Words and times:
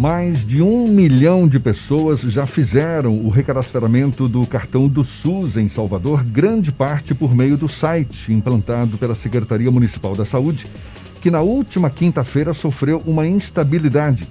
Mais 0.00 0.46
de 0.46 0.62
um 0.62 0.88
milhão 0.88 1.46
de 1.46 1.60
pessoas 1.60 2.22
já 2.22 2.46
fizeram 2.46 3.18
o 3.18 3.28
recadastramento 3.28 4.26
do 4.26 4.46
cartão 4.46 4.88
do 4.88 5.04
SUS 5.04 5.58
em 5.58 5.68
Salvador, 5.68 6.24
grande 6.24 6.72
parte 6.72 7.14
por 7.14 7.34
meio 7.34 7.54
do 7.54 7.68
site 7.68 8.32
implantado 8.32 8.96
pela 8.96 9.14
Secretaria 9.14 9.70
Municipal 9.70 10.16
da 10.16 10.24
Saúde, 10.24 10.66
que 11.20 11.30
na 11.30 11.42
última 11.42 11.90
quinta-feira 11.90 12.54
sofreu 12.54 13.02
uma 13.04 13.26
instabilidade, 13.26 14.26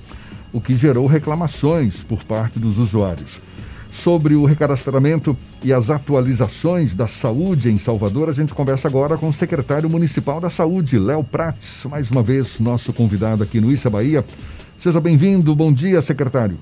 o 0.51 0.59
que 0.59 0.73
gerou 0.73 1.05
reclamações 1.05 2.01
por 2.01 2.23
parte 2.23 2.57
dos 2.57 2.79
usuários. 2.79 3.39
Sobre 3.91 4.33
o 4.33 4.45
recadastramento 4.45 5.37
e 5.63 5.71
as 5.71 5.91
atualizações 5.91 6.95
da 6.95 7.05
saúde 7.05 7.69
em 7.69 7.77
Salvador, 7.77 8.27
a 8.27 8.33
gente 8.33 8.55
conversa 8.55 8.87
agora 8.87 9.19
com 9.19 9.27
o 9.27 9.33
secretário 9.33 9.87
municipal 9.87 10.41
da 10.41 10.49
Saúde, 10.49 10.97
Léo 10.97 11.23
Prats, 11.23 11.85
mais 11.87 12.09
uma 12.09 12.23
vez 12.23 12.59
nosso 12.59 12.91
convidado 12.91 13.43
aqui 13.43 13.61
no 13.61 13.71
Issa 13.71 13.89
Bahia. 13.89 14.25
Seja 14.79 15.01
bem-vindo. 15.01 15.53
Bom 15.53 15.73
dia, 15.73 16.01
secretário. 16.01 16.57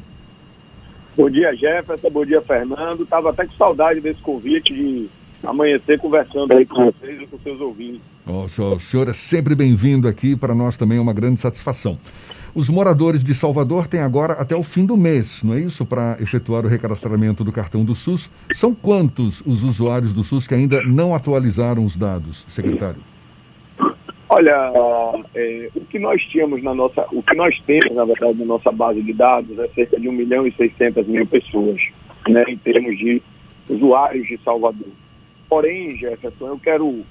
Bom 1.16 1.30
dia, 1.30 1.56
Jefferson. 1.56 2.10
Bom 2.10 2.26
dia, 2.26 2.42
Fernando. 2.42 3.04
Estava 3.04 3.30
até 3.30 3.46
com 3.46 3.54
saudade 3.54 4.02
desse 4.02 4.20
convite 4.22 4.74
de 4.74 5.08
amanhecer 5.44 6.00
conversando 6.00 6.58
aí 6.58 6.66
com 6.66 6.86
vocês 6.86 7.22
e 7.22 7.28
com 7.28 7.38
seus 7.38 7.62
ouvintes. 7.62 8.02
Oh, 8.26 8.46
o, 8.46 8.50
senhor, 8.50 8.78
o 8.78 8.80
senhor 8.80 9.08
é 9.08 9.14
sempre 9.14 9.54
bem-vindo 9.54 10.08
aqui. 10.08 10.36
Para 10.36 10.56
nós 10.56 10.78
também 10.78 10.98
é 10.98 11.02
uma 11.02 11.14
grande 11.14 11.40
satisfação. 11.40 12.00
Os 12.56 12.72
moradores 12.72 13.24
de 13.24 13.36
Salvador 13.36 13.86
têm 13.86 14.00
agora 14.00 14.34
até 14.34 14.56
o 14.56 14.64
fim 14.64 14.84
do 14.84 14.98
mês, 14.98 15.44
não 15.44 15.54
é 15.54 15.60
isso? 15.60 15.86
Para 15.86 16.18
efetuar 16.20 16.66
o 16.66 16.68
recadastramento 16.68 17.44
do 17.44 17.52
cartão 17.52 17.86
do 17.86 17.94
SUS. 17.94 18.32
São 18.52 18.74
quantos 18.74 19.44
os 19.46 19.62
usuários 19.62 20.12
do 20.12 20.24
SUS 20.24 20.48
que 20.48 20.56
ainda 20.56 20.82
não 20.82 21.14
atualizaram 21.14 21.86
os 21.86 21.96
dados, 21.96 22.46
secretário? 22.48 23.00
Olha, 24.30 24.72
é, 25.34 25.70
o 25.74 25.82
que 25.86 25.98
nós 25.98 26.22
tínhamos 26.26 26.62
na 26.62 26.74
nossa, 26.74 27.08
o 27.14 27.24
que 27.24 27.34
nós 27.36 27.58
temos, 27.62 27.96
na 27.96 28.04
verdade, 28.04 28.38
na 28.40 28.46
nossa 28.46 28.72
base 28.72 29.02
de 29.02 29.14
dados 29.14 29.58
é 29.58 29.68
cerca 29.70 29.98
de 29.98 30.10
1 30.10 30.12
milhão 30.12 30.46
e 30.46 30.52
600 30.52 31.08
mil 31.08 31.26
pessoas, 31.26 31.82
né, 32.28 32.44
em 32.50 32.58
termos 32.58 32.98
de 32.98 33.22
usuários 33.70 34.28
de 34.28 34.38
Salvador. 34.44 34.90
Porém, 35.48 35.96
Jefferson, 35.96 36.48
eu 36.48 36.60
quero 36.60 37.06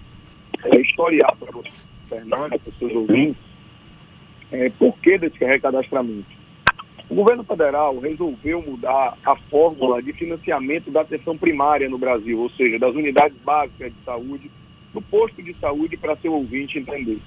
é, 0.64 0.78
historiar 0.78 1.34
para 1.36 1.50
você, 1.52 1.70
Fernando, 2.06 2.58
para 2.58 2.68
os 2.68 2.78
seus 2.78 2.92
ouvintes, 2.92 3.42
é, 4.52 4.68
por 4.78 4.94
que 4.98 5.16
desse 5.16 5.42
recadastramento. 5.42 6.36
O 7.08 7.14
governo 7.14 7.44
federal 7.44 7.98
resolveu 7.98 8.60
mudar 8.60 9.16
a 9.24 9.36
fórmula 9.48 10.02
de 10.02 10.12
financiamento 10.12 10.90
da 10.90 11.00
atenção 11.00 11.38
primária 11.38 11.88
no 11.88 11.96
Brasil, 11.96 12.38
ou 12.40 12.50
seja, 12.50 12.78
das 12.78 12.94
unidades 12.94 13.38
básicas 13.38 13.90
de 13.90 14.04
saúde 14.04 14.50
do 14.96 15.02
posto 15.02 15.42
de 15.42 15.52
saúde 15.54 15.96
para 15.96 16.16
seu 16.16 16.32
ouvinte 16.32 16.78
entender. 16.78 17.18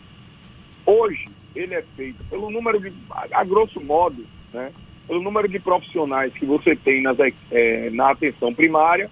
Hoje, 0.86 1.24
ele 1.56 1.76
é 1.76 1.84
feito 1.96 2.24
pelo 2.26 2.50
número 2.50 2.80
de, 2.80 2.92
a, 3.32 3.44
grosso 3.44 3.80
modo, 3.80 4.24
né, 4.52 4.72
pelo 5.08 5.22
número 5.22 5.48
de 5.48 5.60
profissionais 5.60 6.34
que 6.34 6.46
você 6.46 6.76
tem 6.76 7.04
nas, 7.04 7.18
é, 7.52 7.90
na 7.92 8.12
atenção 8.12 8.54
primária 8.54 9.08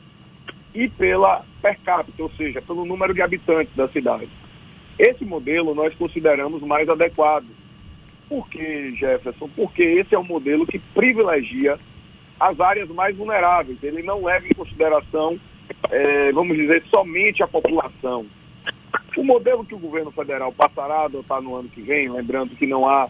e 0.74 0.88
pela 0.90 1.46
per 1.62 1.80
capita, 1.82 2.24
ou 2.24 2.32
seja, 2.32 2.62
pelo 2.62 2.84
número 2.84 3.14
de 3.14 3.22
habitantes 3.22 3.76
da 3.76 3.88
cidade. 3.88 4.30
Esse 4.98 5.24
modelo 5.24 5.76
nós 5.76 5.94
consideramos 5.94 6.62
mais 6.64 6.90
adequado. 6.90 7.48
Por 8.28 8.50
que, 8.50 8.96
Jefferson? 8.96 9.48
Porque 9.56 9.84
esse 9.84 10.16
é 10.16 10.20
um 10.20 10.24
modelo 10.24 10.66
que 10.66 10.80
privilegia 10.80 11.78
as 12.40 12.60
áreas 12.60 12.90
mais 12.90 13.16
vulneráveis. 13.16 13.78
Ele 13.84 14.02
não 14.02 14.24
leva 14.24 14.48
em 14.48 14.54
consideração, 14.54 15.40
é, 15.90 16.32
vamos 16.32 16.58
dizer, 16.58 16.84
somente 16.90 17.44
a 17.44 17.48
população. 17.48 18.26
O 19.18 19.24
modelo 19.24 19.66
que 19.66 19.74
o 19.74 19.80
governo 19.80 20.12
federal 20.12 20.54
passará 20.54 21.00
a 21.00 21.06
adotar 21.06 21.42
no 21.42 21.56
ano 21.56 21.68
que 21.68 21.82
vem, 21.82 22.08
lembrando 22.08 22.56
que 22.56 22.68
não 22.68 22.88
há 22.88 23.08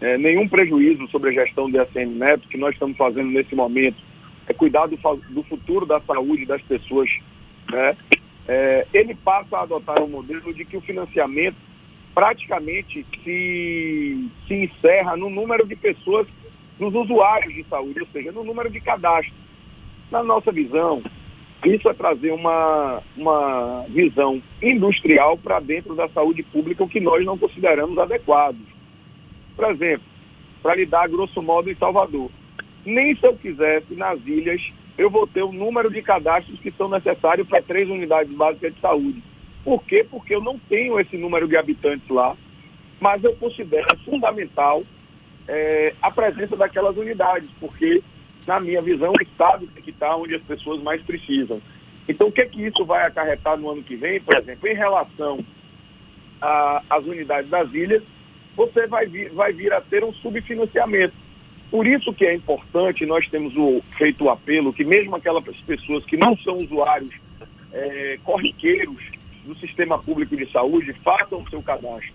é, 0.00 0.18
nenhum 0.18 0.48
prejuízo 0.48 1.06
sobre 1.06 1.30
a 1.30 1.44
gestão 1.44 1.70
do 1.70 1.80
ACM 1.80 2.16
Neto, 2.16 2.48
que 2.48 2.58
nós 2.58 2.74
estamos 2.74 2.96
fazendo 2.96 3.30
nesse 3.30 3.54
momento, 3.54 4.02
é 4.48 4.52
cuidar 4.52 4.86
do, 4.86 4.96
do 5.30 5.42
futuro 5.44 5.86
da 5.86 6.00
saúde 6.00 6.44
das 6.44 6.60
pessoas, 6.62 7.08
né? 7.70 7.94
É, 8.48 8.84
ele 8.92 9.14
passa 9.14 9.58
a 9.58 9.62
adotar 9.62 10.04
um 10.04 10.08
modelo 10.08 10.52
de 10.52 10.64
que 10.64 10.76
o 10.76 10.80
financiamento 10.80 11.56
praticamente 12.12 13.06
se, 13.22 14.28
se 14.48 14.54
encerra 14.54 15.16
no 15.16 15.30
número 15.30 15.64
de 15.64 15.76
pessoas, 15.76 16.26
dos 16.80 16.92
usuários 16.92 17.54
de 17.54 17.62
saúde, 17.68 18.00
ou 18.00 18.06
seja, 18.08 18.32
no 18.32 18.42
número 18.42 18.68
de 18.68 18.80
cadastros. 18.80 19.32
Na 20.10 20.24
nossa 20.24 20.50
visão, 20.50 21.00
isso 21.64 21.88
é 21.88 21.94
trazer 21.94 22.32
uma, 22.32 23.02
uma 23.16 23.84
visão 23.88 24.42
industrial 24.60 25.36
para 25.38 25.60
dentro 25.60 25.94
da 25.94 26.08
saúde 26.08 26.42
pública, 26.42 26.82
o 26.82 26.88
que 26.88 27.00
nós 27.00 27.24
não 27.24 27.38
consideramos 27.38 27.96
adequado. 27.98 28.58
Por 29.54 29.70
exemplo, 29.70 30.04
para 30.62 30.76
lidar 30.76 31.08
grosso 31.08 31.42
modo 31.42 31.70
em 31.70 31.74
Salvador. 31.74 32.30
Nem 32.84 33.14
se 33.16 33.26
eu 33.26 33.36
quisesse, 33.36 33.94
nas 33.94 34.18
ilhas, 34.26 34.60
eu 34.98 35.10
vou 35.10 35.26
ter 35.26 35.42
o 35.42 35.52
número 35.52 35.90
de 35.90 36.02
cadastros 36.02 36.58
que 36.60 36.70
são 36.72 36.88
necessários 36.88 37.46
para 37.48 37.62
três 37.62 37.88
unidades 37.88 38.32
básicas 38.34 38.74
de 38.74 38.80
saúde. 38.80 39.22
Por 39.64 39.82
quê? 39.84 40.04
Porque 40.08 40.34
eu 40.34 40.42
não 40.42 40.58
tenho 40.58 40.98
esse 40.98 41.16
número 41.16 41.46
de 41.46 41.56
habitantes 41.56 42.08
lá, 42.08 42.36
mas 43.00 43.22
eu 43.22 43.34
considero 43.36 43.96
fundamental 44.04 44.82
é, 45.46 45.94
a 46.02 46.10
presença 46.10 46.56
daquelas 46.56 46.96
unidades, 46.96 47.48
porque 47.60 48.02
na 48.46 48.60
minha 48.60 48.82
visão, 48.82 49.12
o 49.12 49.22
Estado 49.22 49.66
tem 49.68 49.82
que 49.82 49.90
estar 49.90 50.16
onde 50.16 50.34
as 50.34 50.42
pessoas 50.42 50.82
mais 50.82 51.02
precisam. 51.02 51.60
Então, 52.08 52.28
o 52.28 52.32
que, 52.32 52.40
é 52.40 52.46
que 52.46 52.64
isso 52.64 52.84
vai 52.84 53.06
acarretar 53.06 53.56
no 53.56 53.70
ano 53.70 53.82
que 53.82 53.96
vem, 53.96 54.20
por 54.20 54.36
exemplo, 54.36 54.68
em 54.68 54.74
relação 54.74 55.44
às 56.40 57.04
unidades 57.04 57.48
das 57.48 57.72
ilhas, 57.72 58.02
você 58.56 58.86
vai 58.86 59.06
vir, 59.06 59.30
vai 59.30 59.52
vir 59.52 59.72
a 59.72 59.80
ter 59.80 60.02
um 60.02 60.12
subfinanciamento. 60.14 61.14
Por 61.70 61.86
isso 61.86 62.12
que 62.12 62.26
é 62.26 62.34
importante, 62.34 63.06
nós 63.06 63.26
temos 63.28 63.56
o, 63.56 63.80
feito 63.96 64.24
o 64.24 64.30
apelo 64.30 64.72
que 64.72 64.84
mesmo 64.84 65.16
aquelas 65.16 65.44
pessoas 65.60 66.04
que 66.04 66.16
não 66.16 66.36
são 66.38 66.58
usuários 66.58 67.14
é, 67.72 68.18
corriqueiros 68.24 69.02
do 69.46 69.56
sistema 69.56 69.98
público 69.98 70.36
de 70.36 70.50
saúde 70.50 70.92
façam 71.04 71.40
o 71.40 71.48
seu 71.48 71.62
cadastro. 71.62 72.12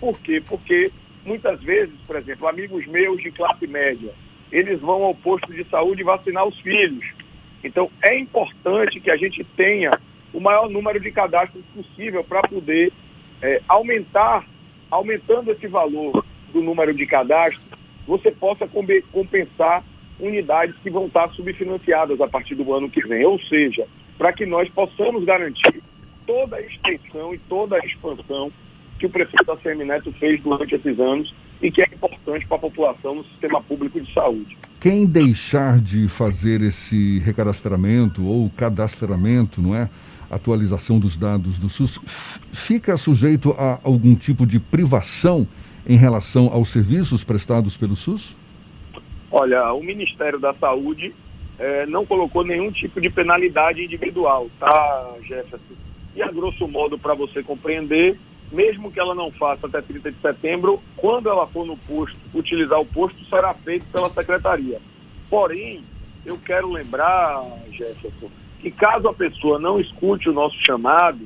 Por 0.00 0.18
quê? 0.20 0.42
Porque 0.46 0.90
muitas 1.24 1.60
vezes, 1.62 1.94
por 2.06 2.16
exemplo, 2.16 2.48
amigos 2.48 2.86
meus 2.86 3.20
de 3.20 3.30
classe 3.30 3.66
média, 3.66 4.14
eles 4.50 4.80
vão 4.80 5.02
ao 5.02 5.14
posto 5.14 5.52
de 5.52 5.64
saúde 5.64 6.02
vacinar 6.02 6.46
os 6.46 6.58
filhos. 6.60 7.04
Então, 7.62 7.90
é 8.02 8.18
importante 8.18 9.00
que 9.00 9.10
a 9.10 9.16
gente 9.16 9.44
tenha 9.56 9.98
o 10.32 10.40
maior 10.40 10.68
número 10.68 11.00
de 11.00 11.10
cadastros 11.10 11.64
possível 11.74 12.22
para 12.22 12.42
poder 12.42 12.92
é, 13.42 13.60
aumentar, 13.68 14.46
aumentando 14.90 15.50
esse 15.50 15.66
valor 15.66 16.24
do 16.52 16.62
número 16.62 16.94
de 16.94 17.06
cadastros, 17.06 17.64
você 18.06 18.30
possa 18.30 18.68
compensar 19.12 19.84
unidades 20.18 20.76
que 20.82 20.90
vão 20.90 21.06
estar 21.06 21.30
subfinanciadas 21.30 22.20
a 22.20 22.26
partir 22.26 22.54
do 22.54 22.72
ano 22.72 22.88
que 22.88 23.06
vem. 23.06 23.24
Ou 23.24 23.38
seja, 23.40 23.86
para 24.16 24.32
que 24.32 24.46
nós 24.46 24.68
possamos 24.70 25.24
garantir 25.24 25.82
toda 26.26 26.56
a 26.56 26.60
extensão 26.60 27.34
e 27.34 27.38
toda 27.38 27.76
a 27.76 27.84
expansão 27.84 28.50
que 28.98 29.06
o 29.06 29.10
prefeito 29.10 29.50
ACM 29.52 29.84
Neto 29.84 30.12
fez 30.12 30.42
durante 30.42 30.74
esses 30.74 30.98
anos 30.98 31.34
e 31.60 31.70
que 31.70 31.82
é 31.82 31.86
importante 31.86 32.46
para 32.46 32.56
a 32.56 32.60
população 32.60 33.16
no 33.16 33.24
sistema 33.24 33.60
público 33.62 34.00
de 34.00 34.12
saúde. 34.12 34.56
Quem 34.80 35.04
deixar 35.04 35.80
de 35.80 36.06
fazer 36.08 36.62
esse 36.62 37.18
recadastramento 37.20 38.24
ou 38.24 38.48
cadastramento, 38.50 39.60
não 39.60 39.74
é? 39.74 39.90
Atualização 40.30 40.98
dos 40.98 41.16
dados 41.16 41.58
do 41.58 41.68
SUS, 41.68 41.98
fica 42.52 42.96
sujeito 42.96 43.52
a 43.58 43.80
algum 43.82 44.14
tipo 44.14 44.46
de 44.46 44.60
privação 44.60 45.48
em 45.86 45.96
relação 45.96 46.48
aos 46.52 46.68
serviços 46.68 47.24
prestados 47.24 47.76
pelo 47.76 47.96
SUS? 47.96 48.36
Olha, 49.30 49.72
o 49.72 49.82
Ministério 49.82 50.38
da 50.38 50.54
Saúde 50.54 51.14
eh, 51.58 51.86
não 51.86 52.06
colocou 52.06 52.44
nenhum 52.44 52.70
tipo 52.70 53.00
de 53.00 53.10
penalidade 53.10 53.82
individual, 53.82 54.48
tá, 54.60 55.14
Jefferson? 55.22 55.74
E 56.14 56.22
a 56.22 56.30
grosso 56.30 56.68
modo, 56.68 56.98
para 56.98 57.14
você 57.14 57.42
compreender, 57.42 58.18
mesmo 58.50 58.90
que 58.90 58.98
ela 58.98 59.14
não 59.14 59.30
faça 59.30 59.66
até 59.66 59.80
30 59.80 60.12
de 60.12 60.20
setembro, 60.20 60.80
quando 60.96 61.28
ela 61.28 61.46
for 61.46 61.66
no 61.66 61.76
posto, 61.76 62.18
utilizar 62.34 62.80
o 62.80 62.86
posto, 62.86 63.22
será 63.26 63.54
feito 63.54 63.84
pela 63.92 64.08
secretaria. 64.10 64.80
Porém, 65.28 65.82
eu 66.24 66.38
quero 66.38 66.70
lembrar, 66.70 67.42
Jefferson, 67.70 68.30
que 68.60 68.70
caso 68.70 69.08
a 69.08 69.14
pessoa 69.14 69.58
não 69.58 69.78
escute 69.78 70.28
o 70.28 70.32
nosso 70.32 70.56
chamado, 70.64 71.20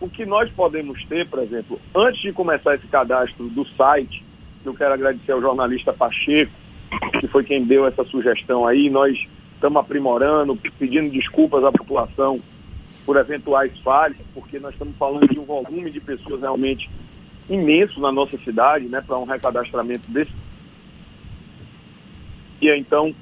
o 0.00 0.08
que 0.08 0.26
nós 0.26 0.50
podemos 0.50 1.02
ter, 1.04 1.28
por 1.28 1.38
exemplo, 1.40 1.80
antes 1.94 2.20
de 2.20 2.32
começar 2.32 2.74
esse 2.74 2.86
cadastro 2.88 3.48
do 3.48 3.64
site, 3.68 4.24
eu 4.64 4.74
quero 4.74 4.94
agradecer 4.94 5.32
ao 5.32 5.40
jornalista 5.40 5.92
Pacheco, 5.92 6.52
que 7.20 7.28
foi 7.28 7.44
quem 7.44 7.64
deu 7.64 7.86
essa 7.86 8.04
sugestão 8.04 8.66
aí, 8.66 8.90
nós 8.90 9.16
estamos 9.54 9.80
aprimorando, 9.80 10.58
pedindo 10.78 11.10
desculpas 11.10 11.64
à 11.64 11.72
população 11.72 12.40
por 13.04 13.16
eventuais 13.16 13.76
falhas, 13.80 14.18
porque 14.32 14.58
nós 14.58 14.72
estamos 14.72 14.96
falando 14.96 15.28
de 15.28 15.38
um 15.38 15.44
volume 15.44 15.90
de 15.90 16.00
pessoas 16.00 16.40
realmente 16.40 16.90
imenso 17.48 18.00
na 18.00 18.10
nossa 18.10 18.38
cidade, 18.38 18.86
né, 18.86 19.02
para 19.02 19.18
um 19.18 19.24
recadastramento 19.24 20.10
desse. 20.10 20.32
E 22.60 22.70
então, 22.70 23.14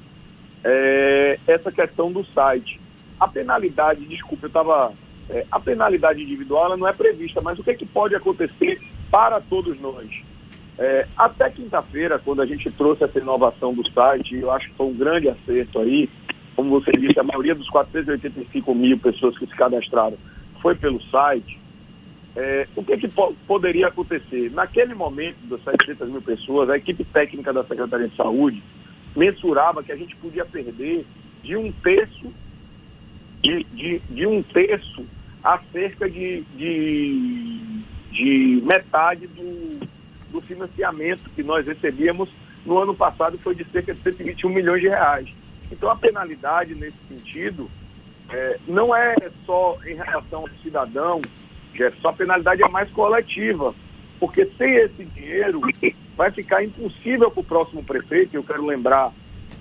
é, 0.63 1.39
essa 1.45 1.71
questão 1.71 2.11
do 2.11 2.23
site. 2.27 2.79
A 3.19 3.27
penalidade, 3.27 4.05
desculpa, 4.05 4.45
eu 4.45 4.47
estava. 4.47 4.93
É, 5.29 5.45
a 5.51 5.59
penalidade 5.59 6.21
individual 6.21 6.65
ela 6.65 6.77
não 6.77 6.87
é 6.87 6.93
prevista, 6.93 7.41
mas 7.41 7.57
o 7.57 7.63
que, 7.63 7.71
é 7.71 7.75
que 7.75 7.85
pode 7.85 8.15
acontecer 8.15 8.81
para 9.09 9.39
todos 9.39 9.79
nós? 9.79 10.09
É, 10.77 11.07
até 11.15 11.49
quinta-feira, 11.49 12.19
quando 12.19 12.41
a 12.41 12.45
gente 12.45 12.69
trouxe 12.71 13.03
essa 13.03 13.19
inovação 13.19 13.73
do 13.73 13.87
site, 13.91 14.35
eu 14.35 14.51
acho 14.51 14.69
que 14.69 14.75
foi 14.75 14.87
um 14.87 14.93
grande 14.93 15.29
acerto 15.29 15.79
aí. 15.79 16.09
Como 16.55 16.69
você 16.69 16.91
disse, 16.91 17.19
a 17.19 17.23
maioria 17.23 17.55
dos 17.55 17.69
485 17.69 18.75
mil 18.75 18.97
pessoas 18.99 19.37
que 19.37 19.45
se 19.45 19.55
cadastraram 19.55 20.17
foi 20.61 20.75
pelo 20.75 21.01
site. 21.03 21.59
É, 22.35 22.67
o 22.75 22.83
que, 22.83 22.97
que 22.97 23.07
po 23.07 23.35
poderia 23.47 23.87
acontecer? 23.87 24.51
Naquele 24.51 24.95
momento, 24.95 25.37
das 25.47 25.63
700 25.63 26.09
mil 26.09 26.21
pessoas, 26.21 26.69
a 26.69 26.77
equipe 26.77 27.03
técnica 27.05 27.53
da 27.53 27.63
Secretaria 27.63 28.07
de 28.07 28.15
Saúde 28.15 28.63
mensurava 29.15 29.83
que 29.83 29.91
a 29.91 29.95
gente 29.95 30.15
podia 30.15 30.45
perder 30.45 31.05
de 31.43 31.55
um 31.55 31.71
terço, 31.71 32.33
de, 33.41 33.63
de, 33.65 33.99
de 34.09 34.25
um 34.25 34.41
terço 34.41 35.05
a 35.43 35.59
cerca 35.71 36.09
de, 36.09 36.41
de, 36.55 37.83
de 38.11 38.61
metade 38.63 39.27
do, 39.27 39.87
do 40.31 40.41
financiamento 40.41 41.29
que 41.35 41.43
nós 41.43 41.65
recebíamos 41.67 42.29
no 42.65 42.77
ano 42.77 42.95
passado 42.95 43.37
foi 43.39 43.53
de 43.53 43.65
cerca 43.65 43.93
de 43.93 43.99
121 43.99 44.49
milhões 44.49 44.81
de 44.81 44.87
reais. 44.87 45.29
Então 45.71 45.89
a 45.89 45.95
penalidade 45.95 46.75
nesse 46.75 46.97
sentido 47.07 47.69
é, 48.29 48.59
não 48.67 48.95
é 48.95 49.15
só 49.45 49.77
em 49.85 49.95
relação 49.95 50.41
ao 50.41 50.49
cidadão, 50.61 51.21
Jefferson, 51.73 52.07
a 52.07 52.13
penalidade 52.13 52.63
é 52.63 52.69
mais 52.69 52.89
coletiva, 52.91 53.73
porque 54.19 54.45
sem 54.57 54.75
esse 54.75 55.03
dinheiro 55.05 55.61
vai 56.15 56.31
ficar 56.31 56.63
impossível 56.63 57.31
para 57.31 57.41
o 57.41 57.43
próximo 57.43 57.83
prefeito, 57.83 58.35
eu 58.35 58.43
quero 58.43 58.65
lembrar 58.65 59.11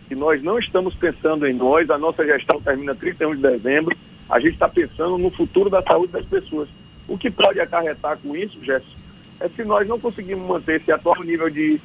que 0.08 0.14
nós 0.14 0.43
não 0.43 0.58
estamos 0.58 0.94
pensando 0.94 1.46
em 1.46 1.54
nós, 1.54 1.88
a 1.90 1.99
nossa 1.99 2.25
gestão 2.25 2.60
termina 2.60 2.94
31 2.94 3.37
de 3.37 3.43
dezembro, 3.43 3.96
a 4.28 4.38
gente 4.38 4.55
está 4.55 4.69
pensando 4.69 5.16
no 5.16 5.31
futuro 5.31 5.70
da 5.70 5.82
saúde 5.82 6.12
das 6.12 6.25
pessoas. 6.26 6.69
O 7.08 7.19
que 7.19 7.31
pode 7.31 7.60
acarretar 7.60 8.19
com 8.19 8.37
isso, 8.37 8.58
Jefferson, 8.62 8.96
é 9.40 9.48
se 9.48 9.64
nós 9.64 9.88
não 9.88 9.98
conseguimos 9.98 10.46
manter 10.46 10.81
esse 10.81 10.93
atual 10.93 11.22
nível 11.22 11.50
de, 11.50 11.81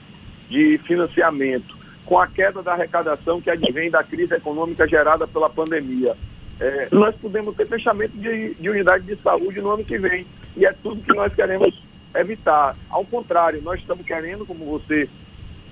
de 0.49 0.77
financiamento, 0.85 1.76
com 2.07 2.17
a 2.17 2.25
queda 2.25 2.63
da 2.63 2.73
arrecadação 2.73 3.41
que 3.41 3.49
advém 3.49 3.91
da 3.91 4.01
crise 4.01 4.33
econômica 4.33 4.87
gerada 4.87 5.27
pela 5.27 5.49
pandemia, 5.49 6.15
é, 6.59 6.87
nós 6.91 7.13
podemos 7.17 7.55
ter 7.55 7.67
fechamento 7.67 8.17
de, 8.17 8.55
de 8.55 8.69
unidade 8.69 9.05
de 9.05 9.21
saúde 9.21 9.61
no 9.61 9.71
ano 9.71 9.83
que 9.83 9.97
vem. 9.97 10.25
E 10.55 10.65
é 10.65 10.71
tudo 10.71 11.03
que 11.03 11.13
nós 11.13 11.33
queremos 11.35 11.77
evitar. 12.15 12.75
Ao 12.89 13.05
contrário, 13.05 13.61
nós 13.61 13.79
estamos 13.79 14.05
querendo, 14.05 14.45
como 14.45 14.65
você, 14.65 15.09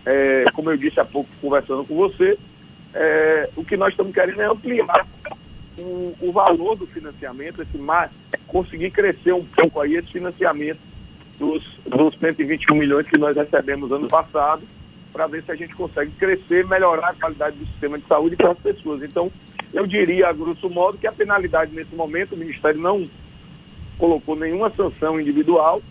é, 0.06 0.44
como 0.54 0.70
eu 0.70 0.78
disse 0.78 1.00
há 1.00 1.06
pouco, 1.06 1.30
conversando 1.42 1.86
com 1.86 1.96
você, 1.96 2.38
é, 2.94 3.50
o 3.56 3.64
que 3.64 3.78
nós 3.78 3.92
estamos 3.92 4.14
querendo 4.14 4.42
é 4.42 4.46
ampliar 4.46 5.08
o, 5.80 6.14
o 6.20 6.32
valor 6.34 6.76
do 6.76 6.86
financiamento, 6.86 7.62
esse 7.62 7.78
mais, 7.78 8.12
conseguir 8.46 8.92
crescer 8.92 9.34
um 9.34 9.46
pouco 9.46 9.80
aí 9.80 9.96
esse 9.96 10.12
financiamento 10.12 10.80
dos, 11.40 11.64
dos 11.86 12.18
121 12.20 12.76
milhões 12.76 13.08
que 13.08 13.18
nós 13.18 13.36
recebemos 13.36 13.90
ano 13.92 14.08
passado, 14.08 14.64
para 15.16 15.28
ver 15.28 15.44
se 15.44 15.52
a 15.54 15.56
gente 15.56 15.74
consegue 15.74 16.12
crescer, 16.12 16.68
melhorar 16.68 17.12
a 17.12 17.14
qualidade 17.14 17.56
do 17.56 17.66
sistema 17.68 17.98
de 17.98 18.06
saúde 18.06 18.36
para 18.36 18.52
as 18.52 18.58
pessoas. 18.58 19.02
Então, 19.02 19.32
eu 19.74 19.88
diria, 19.88 20.28
a 20.28 20.34
grosso 20.34 20.70
modo, 20.70 20.98
que 20.98 21.08
a 21.08 21.12
penalidade 21.14 21.74
nesse 21.74 21.96
momento, 21.96 22.36
o 22.36 22.38
Ministério 22.38 22.82
não 22.82 23.10
colocou 23.98 24.36
nenhuma 24.36 24.70
sanção 24.72 25.18
individual, 25.18 25.82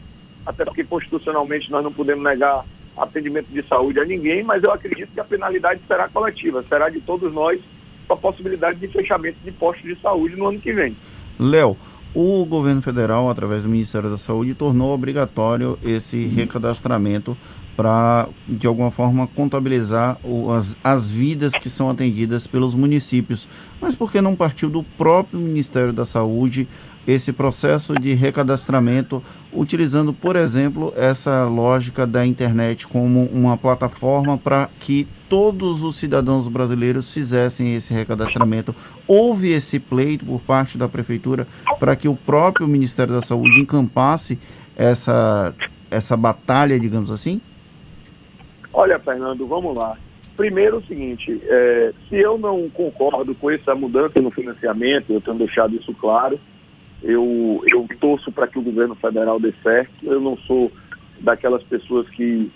até 0.44 0.62
porque 0.66 0.84
constitucionalmente 0.84 1.70
nós 1.70 1.82
não 1.82 1.90
podemos 1.90 2.22
negar 2.22 2.66
atendimento 2.98 3.46
de 3.46 3.66
saúde 3.66 3.98
a 3.98 4.04
ninguém, 4.04 4.42
mas 4.42 4.62
eu 4.62 4.70
acredito 4.70 5.08
que 5.14 5.20
a 5.20 5.24
penalidade 5.24 5.80
será 5.88 6.06
coletiva, 6.06 6.62
será 6.68 6.90
de 6.90 7.00
todos 7.00 7.32
nós, 7.32 7.58
com 8.06 8.12
a 8.12 8.18
possibilidade 8.18 8.78
de 8.78 8.88
fechamento 8.88 9.38
de 9.42 9.50
postos 9.52 9.84
de 9.88 9.98
saúde 10.02 10.36
no 10.36 10.48
ano 10.48 10.60
que 10.60 10.70
vem. 10.70 10.94
Léo, 11.40 11.78
o 12.14 12.44
governo 12.44 12.82
federal, 12.82 13.30
através 13.30 13.62
do 13.62 13.70
Ministério 13.70 14.10
da 14.10 14.18
Saúde, 14.18 14.54
tornou 14.54 14.92
obrigatório 14.92 15.78
esse 15.82 16.26
recadastramento 16.26 17.34
para, 17.76 18.28
de 18.48 18.66
alguma 18.66 18.90
forma, 18.90 19.26
contabilizar 19.26 20.18
as, 20.56 20.76
as 20.82 21.10
vidas 21.10 21.52
que 21.54 21.68
são 21.68 21.90
atendidas 21.90 22.46
pelos 22.46 22.74
municípios. 22.74 23.48
Mas 23.80 23.94
por 23.94 24.10
que 24.10 24.20
não 24.20 24.36
partiu 24.36 24.70
do 24.70 24.82
próprio 24.82 25.40
Ministério 25.40 25.92
da 25.92 26.04
Saúde 26.04 26.68
esse 27.06 27.32
processo 27.32 27.94
de 27.94 28.14
recadastramento, 28.14 29.22
utilizando, 29.52 30.12
por 30.12 30.36
exemplo, 30.36 30.92
essa 30.96 31.44
lógica 31.44 32.06
da 32.06 32.24
internet 32.24 32.86
como 32.86 33.24
uma 33.26 33.56
plataforma 33.56 34.38
para 34.38 34.70
que 34.80 35.06
todos 35.28 35.82
os 35.82 35.96
cidadãos 35.96 36.48
brasileiros 36.48 37.12
fizessem 37.12 37.74
esse 37.74 37.92
recadastramento. 37.92 38.74
Houve 39.06 39.50
esse 39.52 39.78
pleito 39.78 40.24
por 40.24 40.40
parte 40.40 40.78
da 40.78 40.88
prefeitura 40.88 41.46
para 41.78 41.94
que 41.94 42.08
o 42.08 42.16
próprio 42.16 42.66
Ministério 42.66 43.14
da 43.14 43.22
Saúde 43.22 43.60
encampasse 43.60 44.38
essa, 44.76 45.54
essa 45.90 46.16
batalha, 46.16 46.78
digamos 46.80 47.10
assim? 47.10 47.40
Olha, 48.74 48.98
Fernando, 48.98 49.46
vamos 49.46 49.74
lá. 49.74 49.96
Primeiro, 50.36 50.78
o 50.78 50.84
seguinte: 50.84 51.40
é, 51.46 51.94
se 52.08 52.16
eu 52.16 52.36
não 52.36 52.68
concordo 52.68 53.34
com 53.34 53.50
essa 53.50 53.74
mudança 53.74 54.20
no 54.20 54.30
financiamento, 54.30 55.12
eu 55.12 55.20
tenho 55.20 55.38
deixado 55.38 55.74
isso 55.74 55.94
claro 55.94 56.38
eu, 57.04 57.62
eu 57.70 57.86
torço 58.00 58.32
para 58.32 58.46
que 58.48 58.58
o 58.58 58.62
governo 58.62 58.94
federal 58.94 59.38
dê 59.38 59.52
certo. 59.62 59.92
Eu 60.02 60.20
não 60.20 60.38
sou 60.38 60.72
daquelas 61.20 61.62
pessoas 61.64 62.08
que 62.08 62.50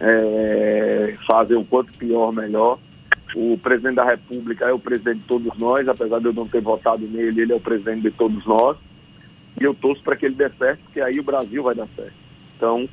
é, 0.00 1.16
fazem 1.26 1.56
o 1.56 1.64
quanto 1.64 1.92
pior, 1.92 2.32
melhor. 2.32 2.78
O 3.36 3.58
presidente 3.58 3.96
da 3.96 4.04
República 4.04 4.64
é 4.64 4.72
o 4.72 4.78
presidente 4.78 5.18
de 5.18 5.26
todos 5.26 5.56
nós, 5.58 5.86
apesar 5.86 6.18
de 6.18 6.24
eu 6.24 6.32
não 6.32 6.48
ter 6.48 6.62
votado 6.62 7.06
nele, 7.06 7.42
ele 7.42 7.52
é 7.52 7.56
o 7.56 7.60
presidente 7.60 8.00
de 8.00 8.10
todos 8.10 8.44
nós. 8.46 8.78
E 9.60 9.64
eu 9.64 9.74
torço 9.74 10.02
para 10.02 10.16
que 10.16 10.24
ele 10.24 10.34
dê 10.34 10.48
certo, 10.48 10.80
porque 10.84 11.00
aí 11.02 11.20
o 11.20 11.24
Brasil 11.24 11.62
vai 11.62 11.74
dar 11.74 11.86
certo. 11.94 12.14
Então, 12.56 12.88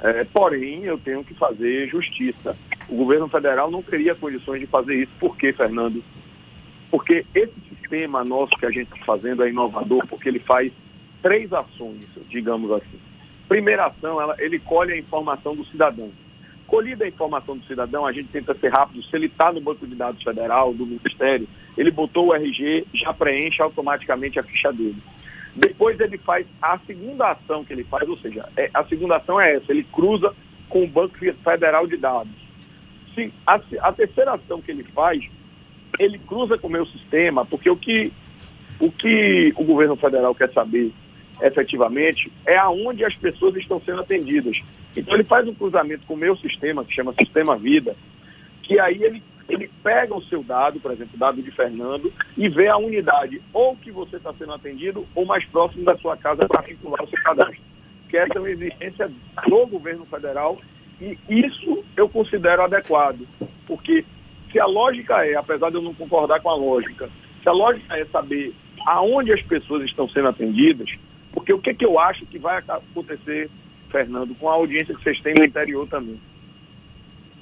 é, 0.00 0.24
porém, 0.24 0.84
eu 0.84 0.98
tenho 0.98 1.24
que 1.24 1.34
fazer 1.34 1.88
justiça. 1.88 2.56
O 2.88 2.96
governo 2.96 3.28
federal 3.28 3.70
não 3.70 3.82
teria 3.82 4.14
condições 4.14 4.60
de 4.60 4.66
fazer 4.66 4.94
isso. 4.94 5.12
Por 5.18 5.36
quê, 5.36 5.52
Fernando? 5.52 6.02
Porque 6.90 7.24
esse 7.34 7.54
sistema 7.68 8.24
nosso 8.24 8.56
que 8.56 8.66
a 8.66 8.70
gente 8.70 8.92
está 8.92 9.04
fazendo 9.04 9.42
é 9.42 9.50
inovador, 9.50 10.06
porque 10.06 10.28
ele 10.28 10.38
faz 10.38 10.72
três 11.22 11.52
ações, 11.52 12.06
digamos 12.28 12.70
assim. 12.70 12.98
Primeira 13.48 13.86
ação, 13.86 14.20
ela, 14.20 14.36
ele 14.38 14.58
colhe 14.58 14.92
a 14.92 14.98
informação 14.98 15.56
do 15.56 15.64
cidadão. 15.66 16.10
Colhida 16.66 17.04
a 17.04 17.08
informação 17.08 17.56
do 17.56 17.64
cidadão, 17.64 18.06
a 18.06 18.12
gente 18.12 18.28
tenta 18.28 18.54
ser 18.54 18.68
rápido. 18.68 19.02
Se 19.02 19.16
ele 19.16 19.26
está 19.26 19.50
no 19.52 19.60
banco 19.60 19.86
de 19.86 19.94
dados 19.94 20.22
federal, 20.22 20.72
do 20.74 20.86
Ministério, 20.86 21.48
ele 21.76 21.90
botou 21.90 22.26
o 22.26 22.34
RG, 22.34 22.86
já 22.92 23.12
preenche 23.12 23.62
automaticamente 23.62 24.38
a 24.38 24.42
ficha 24.42 24.70
dele. 24.70 25.02
Depois 25.58 25.98
ele 25.98 26.18
faz 26.18 26.46
a 26.62 26.78
segunda 26.86 27.32
ação 27.32 27.64
que 27.64 27.72
ele 27.72 27.84
faz, 27.84 28.08
ou 28.08 28.16
seja, 28.18 28.48
é, 28.56 28.70
a 28.72 28.84
segunda 28.84 29.16
ação 29.16 29.40
é 29.40 29.56
essa, 29.56 29.72
ele 29.72 29.84
cruza 29.84 30.32
com 30.68 30.84
o 30.84 30.88
Banco 30.88 31.18
Federal 31.18 31.86
de 31.86 31.96
Dados. 31.96 32.32
Se, 33.14 33.32
a, 33.46 33.60
a 33.80 33.92
terceira 33.92 34.34
ação 34.34 34.62
que 34.62 34.70
ele 34.70 34.84
faz 34.84 35.24
ele 35.98 36.18
cruza 36.18 36.56
com 36.58 36.68
o 36.68 36.70
meu 36.70 36.86
sistema, 36.86 37.44
porque 37.44 37.68
o 37.68 37.76
que 37.76 38.12
o, 38.78 38.90
que 38.90 39.52
o 39.56 39.64
governo 39.64 39.96
federal 39.96 40.34
quer 40.34 40.52
saber 40.52 40.92
efetivamente 41.42 42.30
é 42.46 42.56
aonde 42.56 43.04
as 43.04 43.14
pessoas 43.16 43.56
estão 43.56 43.80
sendo 43.84 44.00
atendidas. 44.00 44.60
Então 44.96 45.14
ele 45.14 45.24
faz 45.24 45.48
um 45.48 45.54
cruzamento 45.54 46.06
com 46.06 46.14
o 46.14 46.16
meu 46.16 46.36
sistema, 46.36 46.84
que 46.84 46.94
chama 46.94 47.14
Sistema 47.20 47.56
Vida, 47.56 47.96
que 48.62 48.78
aí 48.78 49.02
ele, 49.02 49.22
ele 49.48 49.70
pega 49.82 50.14
o 50.14 50.22
seu 50.24 50.42
dado, 50.42 50.78
por 50.78 50.92
exemplo, 50.92 51.12
o 51.14 51.18
dado 51.18 51.42
de 51.42 51.50
Fernando, 51.50 52.12
e 52.36 52.48
vê 52.48 52.68
a 52.68 52.76
unidade 52.76 53.40
ou 53.52 53.74
que 53.76 53.90
você 53.90 54.16
está 54.16 54.32
sendo 54.34 54.52
atendido 54.52 55.06
ou 55.14 55.24
mais 55.24 55.44
próximo 55.46 55.84
da 55.84 55.96
sua 55.96 56.16
casa 56.16 56.46
para 56.46 56.62
vincular 56.62 57.02
o 57.02 57.08
seu 57.08 57.22
cadastro. 57.22 57.60
Que 58.08 58.16
essa 58.16 58.34
é 58.34 58.38
uma 58.38 58.50
exigência 58.50 59.10
do 59.48 59.66
governo 59.66 60.04
federal 60.06 60.58
e 61.00 61.16
isso 61.28 61.84
eu 61.96 62.08
considero 62.08 62.62
adequado, 62.62 63.26
porque 63.66 64.04
se 64.50 64.58
a 64.58 64.66
lógica 64.66 65.24
é, 65.26 65.34
apesar 65.36 65.70
de 65.70 65.76
eu 65.76 65.82
não 65.82 65.94
concordar 65.94 66.40
com 66.40 66.50
a 66.50 66.56
lógica, 66.56 67.08
se 67.42 67.48
a 67.48 67.52
lógica 67.52 67.96
é 67.96 68.04
saber 68.06 68.54
aonde 68.86 69.32
as 69.32 69.42
pessoas 69.42 69.84
estão 69.84 70.08
sendo 70.08 70.28
atendidas, 70.28 70.90
porque 71.32 71.52
o 71.52 71.58
que, 71.58 71.74
que 71.74 71.84
eu 71.84 71.98
acho 71.98 72.26
que 72.26 72.38
vai 72.38 72.58
acontecer, 72.58 73.50
Fernando, 73.90 74.34
com 74.34 74.48
a 74.48 74.54
audiência 74.54 74.94
que 74.94 75.02
vocês 75.02 75.20
têm 75.20 75.34
no 75.34 75.44
interior 75.44 75.86
também. 75.88 76.20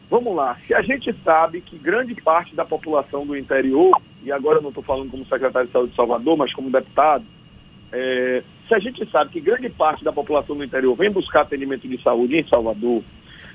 Vamos 0.08 0.36
lá, 0.36 0.56
se 0.66 0.72
a 0.72 0.82
gente 0.82 1.12
sabe 1.24 1.60
que 1.60 1.76
grande 1.76 2.14
parte 2.14 2.54
da 2.54 2.64
população 2.64 3.26
do 3.26 3.36
interior, 3.36 3.90
e 4.22 4.30
agora 4.30 4.58
eu 4.58 4.62
não 4.62 4.68
estou 4.68 4.84
falando 4.84 5.10
como 5.10 5.26
secretário 5.26 5.66
de 5.66 5.72
saúde 5.72 5.90
de 5.90 5.96
Salvador, 5.96 6.36
mas 6.36 6.54
como 6.54 6.70
deputado, 6.70 7.24
é, 7.92 8.42
se 8.68 8.74
a 8.74 8.78
gente 8.78 9.08
sabe 9.10 9.30
que 9.30 9.40
grande 9.40 9.68
parte 9.68 10.04
da 10.04 10.12
população 10.12 10.56
do 10.56 10.64
interior 10.64 10.94
vem 10.94 11.10
buscar 11.10 11.42
atendimento 11.42 11.88
de 11.88 12.00
saúde 12.02 12.36
em 12.36 12.46
Salvador, 12.46 13.02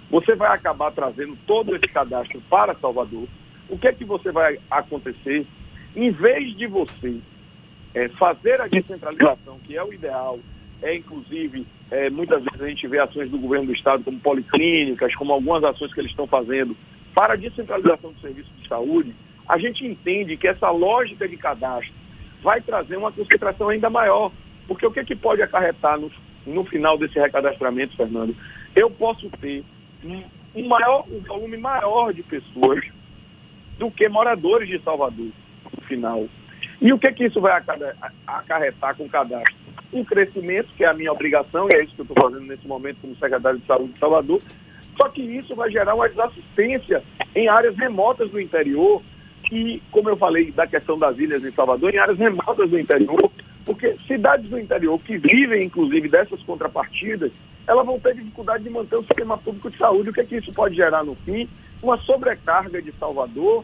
você 0.10 0.36
vai 0.36 0.54
acabar 0.54 0.92
trazendo 0.92 1.38
todo 1.48 1.74
esse 1.74 1.88
cadastro 1.88 2.42
para 2.50 2.76
Salvador. 2.76 3.28
O 3.70 3.78
que 3.78 3.88
é 3.88 3.94
que 3.94 4.04
você 4.04 4.30
vai 4.30 4.60
acontecer? 4.70 5.48
Em 5.96 6.12
vez 6.12 6.56
de 6.58 6.68
você 6.68 7.18
é, 7.94 8.10
fazer 8.10 8.60
a 8.60 8.68
descentralização, 8.68 9.58
que 9.60 9.78
é 9.78 9.84
o 9.84 9.94
ideal, 9.94 10.38
é 10.82 10.96
inclusive, 10.96 11.66
é, 11.90 12.10
muitas 12.10 12.44
vezes 12.44 12.62
a 12.62 12.68
gente 12.68 12.88
vê 12.88 13.00
ações 13.00 13.30
do 13.30 13.38
governo 13.38 13.68
do 13.68 13.74
estado 13.74 14.04
como 14.04 14.20
policlínicas, 14.20 15.14
como 15.16 15.34
algumas 15.34 15.64
ações 15.64 15.94
que 15.94 16.00
eles 16.00 16.12
estão 16.12 16.28
fazendo 16.28 16.76
para 17.14 17.34
a 17.34 17.38
descentralização 17.38 18.12
do 18.12 18.20
serviço 18.20 18.50
de 18.60 18.68
saúde, 18.68 19.14
a 19.48 19.58
gente 19.58 19.86
entende 19.86 20.38
que 20.38 20.48
essa 20.48 20.70
lógica 20.70 21.28
de 21.28 21.38
cadastro 21.38 21.94
vai 22.42 22.62
trazer 22.62 22.98
uma 22.98 23.12
concentração 23.12 23.70
ainda 23.70 23.90
maior. 23.90 24.32
Porque 24.68 24.86
o 24.86 24.92
que, 24.92 25.02
é 25.02 25.04
que 25.04 25.16
pode 25.16 25.42
acarretar 25.42 26.00
no, 26.00 26.10
no 26.46 26.64
final 26.64 26.98
desse 26.98 27.20
recadastramento, 27.20 27.96
Fernando? 27.96 28.36
Eu 28.76 28.90
posso 28.90 29.30
ter 29.42 29.64
um, 30.04 30.68
maior, 30.68 31.06
um 31.12 31.20
volume 31.20 31.58
maior 31.58 32.14
de 32.14 32.24
pessoas 32.24 32.84
do 33.78 33.92
que 33.92 34.08
moradores 34.08 34.70
de 34.70 34.80
Salvador, 34.80 35.28
no 35.78 35.84
final. 35.86 36.28
E 36.80 36.94
o 36.94 36.98
que, 36.98 37.12
que 37.12 37.26
isso 37.26 37.42
vai 37.42 37.62
acarretar 38.26 38.96
com 38.96 39.04
o 39.04 39.10
cadastro? 39.10 39.56
Um 39.94 40.04
crescimento, 40.04 40.70
que 40.76 40.84
é 40.84 40.88
a 40.88 40.94
minha 40.94 41.12
obrigação, 41.12 41.68
e 41.70 41.76
é 41.76 41.84
isso 41.84 41.94
que 41.96 42.02
eu 42.02 42.06
estou 42.06 42.24
fazendo 42.24 42.46
nesse 42.46 42.68
momento 42.68 42.98
como 43.02 43.16
secretário 43.16 43.60
de 43.60 43.66
Saúde 43.66 43.94
de 43.94 44.00
Salvador, 44.00 44.42
só 44.98 45.10
que 45.10 45.22
isso 45.22 45.56
vai 45.56 45.70
gerar 45.72 45.96
uma 45.96 46.08
desassistência 46.08 47.04
em 47.36 47.48
áreas 47.48 47.76
remotas 47.78 48.30
do 48.30 48.40
interior, 48.40 49.02
e, 49.52 49.82
como 49.92 50.10
eu 50.10 50.16
falei 50.16 50.52
da 50.52 50.66
questão 50.66 50.98
das 50.98 51.18
ilhas 51.18 51.44
em 51.44 51.52
Salvador, 51.52 51.94
em 51.94 51.98
áreas 51.98 52.18
remotas 52.18 52.70
do 52.70 52.80
interior, 52.80 53.32
porque 53.66 53.96
cidades 54.08 54.50
do 54.50 54.58
interior 54.58 55.00
que 55.00 55.18
vivem, 55.18 55.64
inclusive, 55.66 56.08
dessas 56.08 56.42
contrapartidas, 56.44 57.32
elas 57.68 57.86
vão 57.86 58.00
ter 58.00 58.16
dificuldade 58.16 58.64
de 58.64 58.70
manter 58.70 58.96
o 58.96 59.04
sistema 59.04 59.38
público 59.38 59.70
de 59.70 59.78
saúde. 59.78 60.10
O 60.10 60.14
que 60.14 60.22
é 60.22 60.26
que 60.26 60.38
isso 60.38 60.52
pode 60.54 60.76
gerar 60.76 61.04
no 61.04 61.16
fim? 61.16 61.48
Uma 61.82 61.98
sobrecarga 62.00 62.82
de 62.82 62.92
Salvador, 62.94 63.64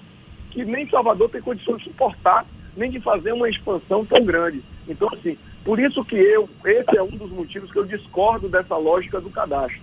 que 0.51 0.63
nem 0.63 0.89
Salvador 0.89 1.29
tem 1.29 1.41
condições 1.41 1.79
de 1.79 1.85
suportar, 1.85 2.45
nem 2.75 2.91
de 2.91 2.99
fazer 2.99 3.31
uma 3.31 3.49
expansão 3.49 4.05
tão 4.05 4.23
grande. 4.23 4.61
Então, 4.87 5.09
assim, 5.13 5.37
por 5.67 5.81
isso 5.81 6.01
que 6.05 6.15
eu, 6.15 6.47
esse 6.63 6.97
é 6.97 7.03
um 7.03 7.09
dos 7.09 7.29
motivos 7.29 7.69
que 7.69 7.77
eu 7.77 7.83
discordo 7.83 8.47
dessa 8.47 8.77
lógica 8.77 9.19
do 9.19 9.29
cadastro. 9.29 9.77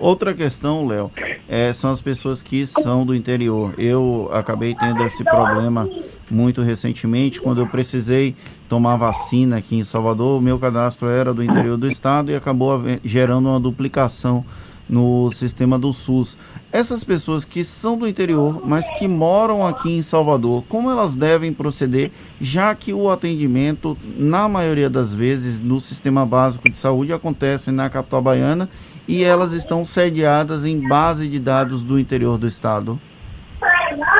Outra 0.00 0.32
questão, 0.32 0.86
Léo, 0.86 1.12
é, 1.46 1.70
são 1.74 1.90
as 1.90 2.00
pessoas 2.00 2.42
que 2.42 2.66
são 2.66 3.04
do 3.04 3.14
interior. 3.14 3.74
Eu 3.76 4.30
acabei 4.32 4.74
tendo 4.74 5.04
esse 5.04 5.22
problema 5.22 5.86
muito 6.30 6.62
recentemente, 6.62 7.42
quando 7.42 7.60
eu 7.60 7.66
precisei 7.66 8.34
tomar 8.70 8.96
vacina 8.96 9.58
aqui 9.58 9.76
em 9.76 9.84
Salvador, 9.84 10.38
o 10.38 10.42
meu 10.42 10.58
cadastro 10.58 11.08
era 11.08 11.34
do 11.34 11.42
interior 11.42 11.76
do 11.76 11.86
estado 11.86 12.30
e 12.30 12.34
acabou 12.34 12.80
gerando 13.04 13.50
uma 13.50 13.60
duplicação 13.60 14.46
no 14.88 15.30
sistema 15.32 15.78
do 15.78 15.92
SUS. 15.92 16.36
Essas 16.72 17.04
pessoas 17.04 17.44
que 17.44 17.62
são 17.62 17.96
do 17.96 18.06
interior, 18.06 18.62
mas 18.64 18.88
que 18.98 19.06
moram 19.06 19.66
aqui 19.66 19.96
em 19.96 20.02
Salvador, 20.02 20.64
como 20.68 20.90
elas 20.90 21.14
devem 21.14 21.52
proceder, 21.52 22.10
já 22.40 22.74
que 22.74 22.92
o 22.92 23.10
atendimento, 23.10 23.96
na 24.16 24.48
maioria 24.48 24.88
das 24.88 25.12
vezes, 25.12 25.58
no 25.58 25.80
sistema 25.80 26.24
básico 26.24 26.70
de 26.70 26.78
saúde 26.78 27.12
acontece 27.12 27.70
na 27.70 27.90
capital 27.90 28.22
baiana 28.22 28.68
e 29.06 29.24
elas 29.24 29.52
estão 29.52 29.84
sediadas 29.84 30.64
em 30.64 30.86
base 30.86 31.28
de 31.28 31.38
dados 31.38 31.82
do 31.82 31.98
interior 31.98 32.38
do 32.38 32.46
estado? 32.46 32.98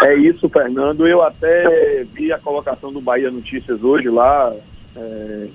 É 0.07 0.15
isso, 0.15 0.49
Fernando. 0.49 1.07
Eu 1.07 1.23
até 1.23 2.05
vi 2.15 2.33
a 2.33 2.39
colocação 2.39 2.93
do 2.93 3.01
Bahia 3.01 3.31
Notícias 3.31 3.83
hoje 3.83 4.09
lá 4.09 4.55
é, 4.97 5.49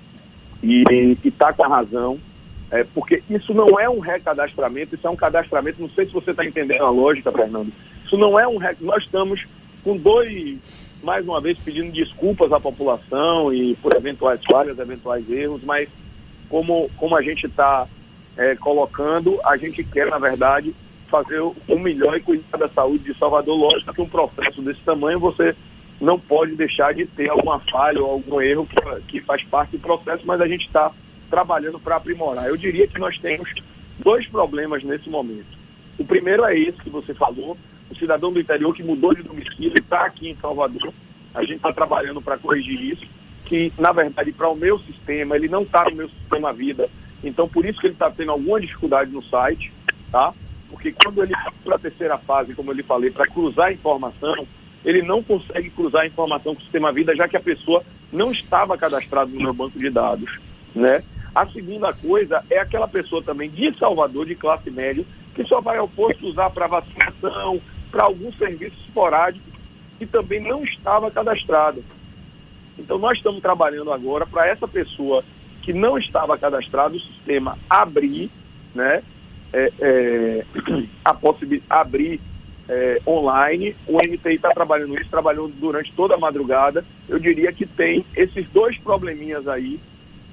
e 0.62 1.18
está 1.24 1.52
com 1.52 1.64
a 1.64 1.68
razão. 1.68 2.20
É, 2.74 2.84
porque 2.84 3.22
isso 3.30 3.54
não 3.54 3.80
é 3.80 3.88
um 3.88 4.00
recadastramento, 4.00 4.96
isso 4.96 5.06
é 5.06 5.10
um 5.10 5.16
cadastramento. 5.16 5.80
Não 5.80 5.90
sei 5.92 6.08
se 6.08 6.12
você 6.12 6.32
está 6.32 6.44
entendendo 6.44 6.82
a 6.82 6.90
lógica, 6.90 7.32
Fernando. 7.32 7.72
Isso 8.04 8.18
não 8.18 8.40
é 8.40 8.48
um 8.48 8.58
Nós 8.82 9.04
estamos 9.04 9.46
com 9.84 9.96
dois, 9.96 10.58
mais 11.04 11.24
uma 11.24 11.40
vez, 11.40 11.60
pedindo 11.60 11.92
desculpas 11.92 12.52
à 12.52 12.60
população 12.60 13.54
e 13.54 13.76
por 13.76 13.96
eventuais 13.96 14.42
falhas, 14.44 14.80
eventuais 14.80 15.30
erros, 15.30 15.64
mas 15.64 15.88
como, 16.50 16.90
como 16.98 17.16
a 17.16 17.22
gente 17.22 17.46
está 17.46 17.88
é, 18.36 18.56
colocando, 18.56 19.40
a 19.46 19.56
gente 19.56 19.84
quer, 19.84 20.08
na 20.08 20.18
verdade, 20.18 20.74
fazer 21.12 21.42
o 21.42 21.78
melhor 21.78 22.18
e 22.18 22.22
cuidar 22.22 22.58
da 22.58 22.70
saúde 22.70 23.04
de 23.04 23.20
Salvador. 23.20 23.56
Lógico 23.56 23.94
que 23.94 24.02
um 24.02 24.10
processo 24.10 24.64
desse 24.64 24.82
tamanho 24.82 25.20
você 25.20 25.56
não 26.02 26.20
pode 26.20 26.56
deixar 26.56 26.92
de 26.96 27.06
ter 27.06 27.30
alguma 27.30 27.60
falha 27.60 28.02
ou 28.02 28.10
algum 28.10 28.42
erro 28.42 28.66
que, 28.66 29.20
que 29.20 29.22
faz 29.22 29.44
parte 29.44 29.78
do 29.78 29.80
processo, 29.80 30.24
mas 30.26 30.42
a 30.42 30.48
gente 30.48 30.66
está 30.66 30.92
trabalhando 31.30 31.80
para 31.80 31.96
aprimorar. 31.96 32.48
Eu 32.48 32.58
diria 32.58 32.88
que 32.88 33.00
nós 33.00 33.18
temos 33.18 33.50
dois 34.00 34.28
problemas 34.28 34.84
nesse 34.84 35.10
momento. 35.10 35.58
O 35.98 36.06
primeiro 36.06 36.46
é 36.46 36.58
esse 36.58 36.78
que 36.80 36.90
você 36.90 37.14
falou, 37.14 37.58
o 37.90 37.96
cidadão 37.96 38.32
do 38.32 38.40
interior 38.40 38.74
que 38.74 38.84
mudou 38.84 39.14
de 39.14 39.24
domicílio 39.24 39.74
e 39.76 39.80
está 39.80 40.06
aqui 40.06 40.30
em 40.30 40.36
Salvador. 40.38 40.94
A 41.34 41.42
gente 41.42 41.58
está 41.58 41.72
trabalhando 41.72 42.22
para 42.22 42.38
corrigir 42.38 42.80
isso, 42.82 43.06
que 43.46 43.72
na 43.78 43.92
verdade 43.92 44.32
para 44.32 44.50
o 44.50 44.56
meu 44.56 44.80
sistema, 44.80 45.36
ele 45.36 45.48
não 45.48 45.64
está 45.64 45.86
no 45.86 45.96
meu 45.96 46.10
sistema 46.10 46.54
vida. 46.54 46.90
Então 47.24 47.48
por 47.48 47.66
isso 47.66 47.80
que 47.80 47.88
ele 47.88 47.94
está 47.94 48.10
tendo 48.10 48.32
alguma 48.32 48.60
dificuldade 48.60 49.12
no 49.12 49.24
site, 49.24 49.72
tá? 50.12 50.34
Porque 50.70 50.92
quando 50.92 51.24
ele 51.24 51.34
para 51.64 51.76
a 51.76 51.80
terceira 51.80 52.18
fase, 52.18 52.56
como 52.56 52.72
eu 52.72 52.76
lhe 52.76 52.84
falei, 52.84 53.12
para 53.12 53.28
cruzar 53.28 53.68
a 53.68 53.74
informação, 53.74 54.48
ele 54.84 55.02
não 55.02 55.24
consegue 55.24 55.70
cruzar 55.70 56.02
a 56.02 56.08
informação 56.08 56.54
com 56.54 56.60
o 56.60 56.64
sistema 56.64 56.92
vida, 56.92 57.16
já 57.16 57.28
que 57.28 57.38
a 57.38 57.42
pessoa 57.42 57.84
não 58.12 58.32
estava 58.32 58.78
cadastrada 58.78 59.32
no 59.32 59.40
meu 59.40 59.54
banco 59.54 59.78
de 59.80 59.90
dados, 59.90 60.30
né? 60.76 61.02
A 61.36 61.48
segunda 61.48 61.92
coisa 61.94 62.44
é 62.50 62.60
aquela 62.60 62.88
pessoa 62.88 63.24
também 63.24 63.50
de 63.50 63.76
Salvador, 63.78 64.26
de 64.26 64.36
classe 64.36 64.70
média, 64.70 65.04
que 65.34 65.44
só 65.46 65.60
vai 65.60 65.78
ao 65.78 65.88
posto 65.88 66.28
usar 66.28 66.50
para 66.52 66.68
vacinação, 66.68 67.60
para 67.92 68.06
algum 68.06 68.32
serviço 68.34 68.76
esporádico, 68.86 69.46
e 70.00 70.06
também 70.06 70.42
não 70.42 70.64
estava 70.64 71.10
cadastrada. 71.10 71.82
Então 72.78 72.98
nós 72.98 73.18
estamos 73.18 73.42
trabalhando 73.42 73.92
agora 73.92 74.26
para 74.26 74.48
essa 74.48 74.68
pessoa 74.68 75.24
que 75.64 75.74
não 75.74 75.98
estava 75.98 76.38
cadastrada, 76.38 76.96
o 76.96 77.00
sistema 77.00 77.58
abrir, 77.70 78.30
né? 78.76 79.02
É, 79.52 79.72
é, 79.80 80.46
a 81.06 81.14
possibilidade 81.14 81.66
abrir 81.70 82.20
é, 82.68 83.02
online. 83.08 83.76
O 83.88 83.98
NTI 83.98 84.36
está 84.36 84.50
trabalhando 84.52 85.00
isso, 85.00 85.10
trabalhou 85.10 85.48
durante 85.48 85.92
toda 85.94 86.16
a 86.16 86.20
madrugada. 86.20 86.84
Eu 87.08 87.20
diria 87.20 87.52
que 87.52 87.66
tem 87.66 88.06
esses 88.16 88.48
dois 88.50 88.78
probleminhas 88.80 89.48
aí 89.48 89.80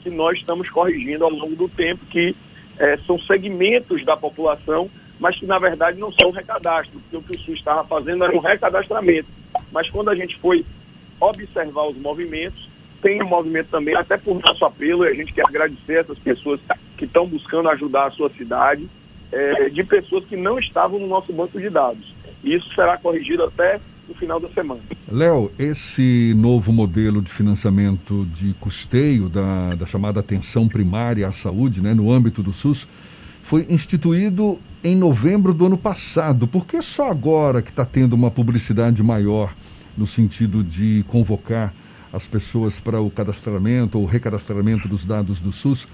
que 0.03 0.11
nós 0.11 0.39
estamos 0.39 0.69
corrigindo 0.69 1.25
ao 1.25 1.31
longo 1.31 1.57
do 1.57 1.69
tempo, 1.69 2.05
que 2.07 2.35
é, 2.79 2.97
são 3.07 3.19
segmentos 3.21 4.05
da 4.05 4.17
população, 4.17 4.91
mas 5.19 5.39
que 5.39 5.47
na 5.47 5.59
verdade 5.59 5.99
não 5.99 6.13
são 6.13 6.31
recadastro, 6.31 6.99
porque 7.01 7.17
o 7.17 7.23
que 7.23 7.37
o 7.37 7.41
SUS 7.41 7.59
estava 7.59 7.85
fazendo 7.85 8.25
era 8.25 8.35
um 8.35 8.41
recadastramento. 8.41 9.29
Mas 9.71 9.89
quando 9.91 10.09
a 10.09 10.15
gente 10.15 10.39
foi 10.39 10.65
observar 11.21 11.89
os 11.89 11.97
movimentos, 11.99 12.69
tem 13.03 13.23
um 13.23 13.27
movimento 13.27 13.69
também, 13.71 13.95
até 13.95 14.17
por 14.17 14.41
nosso 14.41 14.65
apelo, 14.65 15.05
e 15.05 15.09
a 15.09 15.15
gente 15.15 15.33
quer 15.33 15.45
agradecer 15.47 16.01
essas 16.01 16.19
pessoas 16.19 16.61
que 16.97 17.05
estão 17.05 17.27
buscando 17.27 17.69
ajudar 17.71 18.07
a 18.07 18.11
sua 18.11 18.31
cidade, 18.31 18.89
é, 19.33 19.69
de 19.69 19.85
pessoas 19.85 20.25
que 20.25 20.37
não 20.37 20.59
estavam 20.59 20.99
no 20.99 21.07
nosso 21.07 21.33
banco 21.33 21.59
de 21.61 21.71
dados. 21.71 22.15
E 22.43 22.55
isso 22.55 22.73
será 22.75 22.97
corrigido 22.99 23.45
até 23.45 23.81
no 24.11 24.17
final 24.17 24.41
da 24.41 24.49
semana. 24.51 24.81
Léo, 25.11 25.51
esse 25.57 26.35
novo 26.37 26.73
modelo 26.73 27.23
de 27.23 27.31
financiamento 27.31 28.27
de 28.27 28.53
custeio 28.55 29.29
da, 29.29 29.77
da 29.77 29.87
chamada 29.87 30.19
atenção 30.19 30.69
primária 30.69 31.29
à 31.29 31.33
saúde, 31.33 31.81
né, 31.81 31.95
no 31.95 32.11
âmbito 32.11 32.43
do 32.43 32.53
SUS, 32.53 32.89
foi 33.43 33.67
instituído 33.71 34.59
em 34.83 34.97
novembro 34.97 35.55
do 35.55 35.67
ano 35.67 35.79
passado. 35.79 36.49
Por 36.49 36.67
que 36.67 36.83
só 36.83 37.11
agora 37.11 37.63
que 37.63 37.71
está 37.71 37.85
tendo 37.85 38.15
uma 38.15 38.31
publicidade 38.31 39.03
maior 39.03 39.55
no 39.97 40.07
sentido 40.07 40.65
de 40.65 41.05
convocar 41.09 41.73
as 42.13 42.27
pessoas 42.27 42.81
para 42.81 43.01
o 43.01 43.11
cadastramento 43.11 43.99
ou 43.99 44.07
recadastramento 44.07 44.89
dos 44.89 45.05
dados 45.05 45.41
do 45.41 45.53
SUS 45.53 45.87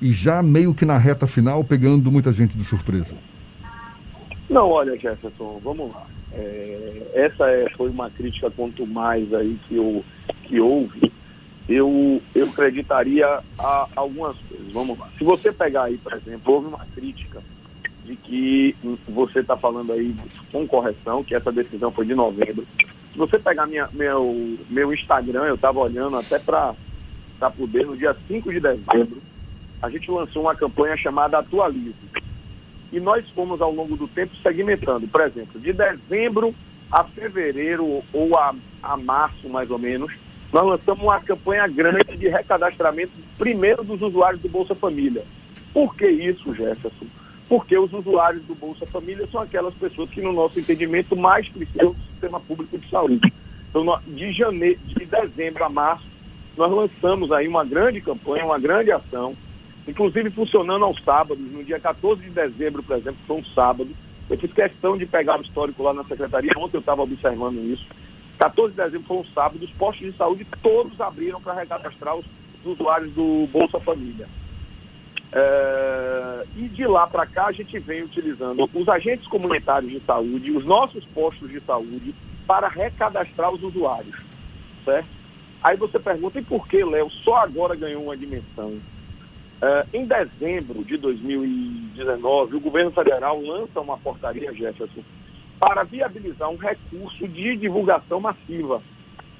e 0.00 0.10
já 0.10 0.42
meio 0.42 0.74
que 0.74 0.86
na 0.86 0.96
reta 0.96 1.26
final 1.26 1.62
pegando 1.62 2.10
muita 2.10 2.32
gente 2.32 2.56
de 2.56 2.64
surpresa? 2.64 3.16
Não, 4.48 4.70
olha, 4.70 4.96
Jefferson, 4.98 5.60
vamos 5.62 5.92
lá. 5.92 6.06
É, 6.32 7.02
essa 7.14 7.50
é, 7.50 7.68
foi 7.76 7.90
uma 7.90 8.10
crítica 8.10 8.50
quanto 8.50 8.86
mais 8.86 9.32
aí 9.34 9.58
que, 9.68 9.76
eu, 9.76 10.04
que 10.44 10.58
houve. 10.58 11.12
Eu, 11.68 12.22
eu 12.34 12.46
acreditaria 12.46 13.26
a 13.58 13.88
algumas 13.94 14.36
coisas. 14.48 14.72
Vamos 14.72 14.98
lá. 14.98 15.08
Se 15.18 15.24
você 15.24 15.52
pegar 15.52 15.84
aí, 15.84 15.98
por 15.98 16.14
exemplo, 16.14 16.54
houve 16.54 16.68
uma 16.68 16.86
crítica 16.94 17.42
de 18.06 18.16
que 18.16 18.74
você 19.06 19.40
está 19.40 19.54
falando 19.54 19.92
aí 19.92 20.14
com 20.50 20.66
correção, 20.66 21.22
que 21.22 21.34
essa 21.34 21.52
decisão 21.52 21.90
foi 21.90 22.06
de 22.06 22.14
novembro. 22.14 22.66
Se 23.12 23.18
você 23.18 23.38
pegar 23.38 23.66
minha, 23.66 23.86
meu, 23.92 24.56
meu 24.70 24.94
Instagram, 24.94 25.44
eu 25.44 25.56
estava 25.56 25.78
olhando 25.78 26.16
até 26.16 26.38
para 26.38 26.74
poder, 27.54 27.84
no 27.84 27.98
dia 27.98 28.16
5 28.26 28.50
de 28.50 28.60
dezembro, 28.60 29.20
a 29.82 29.90
gente 29.90 30.10
lançou 30.10 30.42
uma 30.42 30.54
campanha 30.54 30.96
chamada 30.96 31.38
Atualize 31.38 31.94
e 32.92 33.00
nós 33.00 33.28
fomos 33.30 33.60
ao 33.60 33.72
longo 33.72 33.96
do 33.96 34.08
tempo 34.08 34.34
segmentando. 34.42 35.06
Por 35.08 35.20
exemplo, 35.20 35.60
de 35.60 35.72
dezembro 35.72 36.54
a 36.90 37.04
fevereiro 37.04 38.02
ou 38.12 38.36
a, 38.36 38.54
a 38.82 38.96
março, 38.96 39.48
mais 39.48 39.70
ou 39.70 39.78
menos, 39.78 40.12
nós 40.52 40.64
lançamos 40.64 41.02
uma 41.02 41.20
campanha 41.20 41.66
grande 41.66 42.16
de 42.16 42.28
recadastramento, 42.28 43.12
primeiro 43.36 43.84
dos 43.84 44.00
usuários 44.00 44.40
do 44.40 44.48
Bolsa 44.48 44.74
Família. 44.74 45.22
Por 45.72 45.94
que 45.94 46.08
isso, 46.08 46.54
Jefferson? 46.54 47.06
Porque 47.48 47.76
os 47.76 47.92
usuários 47.92 48.42
do 48.44 48.54
Bolsa 48.54 48.86
Família 48.86 49.26
são 49.30 49.42
aquelas 49.42 49.74
pessoas 49.74 50.08
que, 50.10 50.20
no 50.20 50.32
nosso 50.32 50.58
entendimento, 50.58 51.14
mais 51.16 51.48
precisam 51.48 51.92
do 51.92 52.02
sistema 52.10 52.40
público 52.40 52.78
de 52.78 52.88
saúde. 52.88 53.32
Então, 53.68 53.84
de, 54.06 54.32
janeiro, 54.32 54.78
de 54.86 55.04
dezembro 55.04 55.64
a 55.64 55.68
março, 55.68 56.04
nós 56.56 56.70
lançamos 56.70 57.30
aí 57.30 57.46
uma 57.46 57.64
grande 57.64 58.00
campanha, 58.00 58.44
uma 58.44 58.58
grande 58.58 58.90
ação, 58.90 59.34
inclusive 59.88 60.30
funcionando 60.30 60.84
aos 60.84 61.02
sábados, 61.02 61.42
no 61.50 61.64
dia 61.64 61.80
14 61.80 62.22
de 62.22 62.30
dezembro, 62.30 62.82
por 62.82 62.96
exemplo, 62.96 63.18
foi 63.26 63.36
um 63.38 63.44
sábado. 63.46 63.88
Eu 64.28 64.38
fiz 64.38 64.52
questão 64.52 64.98
de 64.98 65.06
pegar 65.06 65.38
o 65.38 65.42
histórico 65.42 65.82
lá 65.82 65.94
na 65.94 66.04
secretaria, 66.04 66.52
ontem 66.58 66.76
eu 66.76 66.80
estava 66.80 67.02
observando 67.02 67.58
isso. 67.64 67.86
14 68.38 68.74
de 68.74 68.76
dezembro 68.76 69.06
foi 69.08 69.16
um 69.16 69.24
sábado, 69.32 69.64
os 69.64 69.70
postos 69.72 70.12
de 70.12 70.16
saúde 70.16 70.46
todos 70.62 71.00
abriram 71.00 71.40
para 71.40 71.54
recadastrar 71.54 72.14
os, 72.14 72.26
os 72.60 72.72
usuários 72.72 73.12
do 73.14 73.48
Bolsa 73.50 73.80
Família. 73.80 74.28
É, 75.32 76.46
e 76.56 76.68
de 76.68 76.86
lá 76.86 77.06
para 77.06 77.26
cá 77.26 77.46
a 77.46 77.52
gente 77.52 77.78
vem 77.80 78.02
utilizando 78.02 78.68
os 78.72 78.88
agentes 78.88 79.26
comunitários 79.26 79.90
de 79.90 80.00
saúde, 80.00 80.52
os 80.52 80.64
nossos 80.64 81.04
postos 81.06 81.50
de 81.50 81.60
saúde, 81.60 82.14
para 82.46 82.68
recadastrar 82.68 83.52
os 83.52 83.62
usuários, 83.62 84.16
certo? 84.84 85.08
Aí 85.62 85.76
você 85.76 85.98
pergunta, 85.98 86.38
e 86.38 86.44
por 86.44 86.66
que, 86.68 86.82
Léo, 86.84 87.10
só 87.10 87.36
agora 87.36 87.74
ganhou 87.74 88.04
uma 88.04 88.16
dimensão? 88.16 88.78
É, 89.60 89.86
em 89.92 90.06
dezembro 90.06 90.84
de 90.84 90.96
2019, 90.96 92.56
o 92.56 92.60
governo 92.60 92.92
federal 92.92 93.40
lança 93.40 93.80
uma 93.80 93.98
portaria, 93.98 94.52
Jefferson, 94.52 95.02
para 95.58 95.82
viabilizar 95.82 96.48
um 96.48 96.56
recurso 96.56 97.26
de 97.26 97.56
divulgação 97.56 98.20
massiva. 98.20 98.80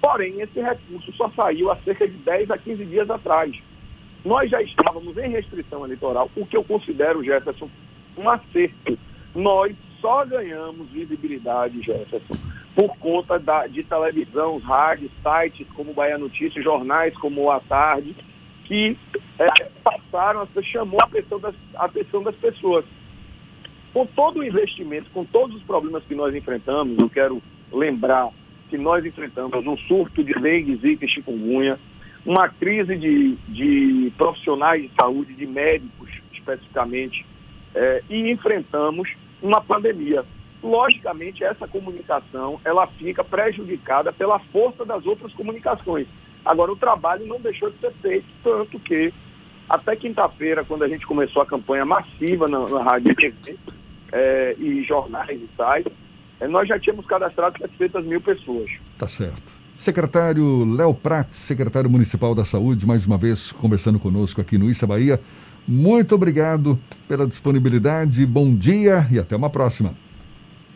Porém, 0.01 0.41
esse 0.41 0.61
recurso 0.61 1.13
só 1.13 1.31
saiu 1.31 1.71
há 1.71 1.77
cerca 1.79 2.07
de 2.07 2.17
10 2.17 2.51
a 2.51 2.59
15 2.59 2.85
dias 2.87 3.09
atrás. 3.09 3.57
Nós 4.25 4.51
já 4.51 4.61
estávamos 4.61 5.17
em 5.17 5.31
restrição 5.31 5.85
eleitoral, 5.85 6.29
o 6.37 6.45
que 6.45 6.57
eu 6.57 6.65
considero, 6.65 7.23
Jefferson, 7.23 7.71
um 8.17 8.29
acerto. 8.29 8.99
Nós 9.35 9.77
só 10.01 10.25
ganhamos 10.25 10.89
visibilidade, 10.89 11.81
Jefferson, 11.83 12.35
por 12.75 12.97
conta 12.99 13.39
da, 13.39 13.69
de 13.69 13.85
televisão, 13.85 14.59
rádios, 14.59 15.13
sites 15.23 15.67
como 15.75 15.95
Bahia 15.95 16.19
Notícias, 16.19 16.65
jornais 16.65 17.17
como 17.19 17.51
A 17.51 17.61
Tarde, 17.61 18.17
que 18.69 18.97
é, 19.39 19.65
passaram, 19.83 20.47
chamou 20.63 21.01
a 21.01 21.07
atenção, 21.07 21.41
das, 21.41 21.55
a 21.75 21.87
atenção 21.87 22.23
das 22.23 22.37
pessoas. 22.37 22.85
Com 23.95 24.05
todo 24.07 24.41
o 24.41 24.45
investimento, 24.45 25.11
com 25.11 25.25
todos 25.25 25.57
os 25.57 25.63
problemas 25.63 26.05
que 26.05 26.15
nós 26.15 26.35
enfrentamos, 26.35 26.99
eu 26.99 27.09
quero 27.09 27.43
lembrar 27.73 28.29
que 28.69 28.77
nós 28.77 29.05
enfrentamos 29.05 29.67
um 29.67 29.77
surto 29.79 30.23
de 30.23 30.35
dengue, 30.35 30.77
zika 30.77 31.07
e 31.07 31.09
chikungunya, 31.09 31.81
uma 32.27 32.51
crise 32.51 32.95
de, 32.97 33.37
de 33.49 34.13
profissionais 34.19 34.83
de 34.83 34.91
saúde, 34.95 35.33
de 35.33 35.47
médicos 35.47 36.11
especificamente, 36.31 37.25
é, 37.75 38.03
e 38.11 38.31
enfrentamos 38.31 39.09
uma 39.41 39.63
pandemia. 39.63 40.25
Logicamente, 40.63 41.43
essa 41.43 41.67
comunicação 41.67 42.61
ela 42.65 42.87
fica 42.87 43.25
prejudicada 43.25 44.13
pela 44.13 44.39
força 44.39 44.85
das 44.85 45.07
outras 45.07 45.33
comunicações. 45.33 46.07
Agora, 46.45 46.73
o 46.73 46.77
trabalho 46.77 47.27
não 47.27 47.41
deixou 47.41 47.71
de 47.71 47.79
ser 47.79 47.93
feito, 48.01 48.27
tanto 48.43 48.79
que 48.81 49.13
até 49.69 49.95
quinta-feira, 49.97 50.65
quando 50.65 50.85
a 50.85 50.89
gente 50.89 51.07
começou 51.07 51.43
a 51.43 51.47
campanha 51.47 51.85
massiva 51.85 52.47
na, 52.49 52.67
na 52.69 52.83
rádio 52.83 53.13
e 53.13 53.15
TV, 53.15 53.59
é, 54.13 54.57
e 54.59 54.83
jornais 54.85 55.39
e 55.39 55.49
sites, 55.57 55.93
é, 56.41 56.49
nós 56.49 56.67
já 56.67 56.79
tínhamos 56.79 57.05
cadastrado 57.07 57.59
700 57.59 58.05
mil 58.07 58.21
pessoas. 58.21 58.71
Tá 58.97 59.07
certo. 59.07 59.59
Secretário 59.77 60.65
Léo 60.75 60.95
Prats, 60.95 61.37
secretário 61.37 61.89
municipal 61.89 62.35
da 62.35 62.45
Saúde, 62.45 62.87
mais 62.87 63.07
uma 63.07 63.17
vez 63.17 63.53
conversando 63.53 63.99
conosco 63.99 64.41
aqui 64.41 64.59
no 64.59 64.69
Issa 64.69 64.87
Bahia. 64.87 65.21
Muito 65.69 66.15
obrigado 66.15 66.79
pela 67.07 67.27
disponibilidade, 67.27 68.25
bom 68.25 68.53
dia 68.55 69.07
e 69.13 69.19
até 69.19 69.37
uma 69.37 69.51
próxima. 69.51 69.95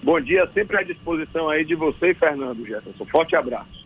Bom 0.03 0.21
dia, 0.21 0.49
sempre 0.53 0.77
à 0.77 0.83
disposição 0.83 1.49
aí 1.49 1.65
de 1.65 1.75
você 1.75 2.11
e 2.11 2.15
Fernando 2.15 2.65
Jefferson. 2.67 3.05
Forte 3.07 3.35
abraço. 3.35 3.82